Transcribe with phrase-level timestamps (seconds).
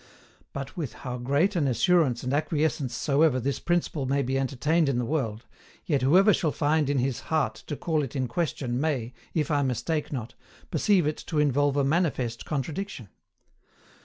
[0.51, 4.97] But, with how great an assurance and acquiescence soever this principle may be entertained in
[4.97, 5.45] the world,
[5.85, 9.61] yet whoever shall find in his heart to call it in question may, if I
[9.61, 10.33] mistake not,
[10.71, 13.09] perceive it to involve a manifest contradiction.